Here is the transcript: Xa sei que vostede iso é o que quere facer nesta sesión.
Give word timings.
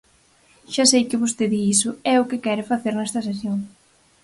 Xa 0.73 0.83
sei 0.91 1.03
que 1.09 1.21
vostede 1.23 1.57
iso 1.75 1.91
é 2.13 2.15
o 2.19 2.27
que 2.29 2.41
quere 2.45 2.69
facer 2.71 2.93
nesta 2.95 3.25
sesión. 3.29 3.57